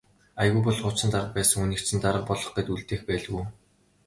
Аягүй 0.43 0.63
бол 0.67 0.79
хуучин 0.85 1.09
дарга 1.15 1.35
байсан 1.35 1.57
хүнийг 1.59 1.81
чинь 1.85 2.03
дарга 2.05 2.23
болгох 2.29 2.51
гээд 2.55 2.71
үлдээх 2.73 3.03
байлгүй. 3.09 3.45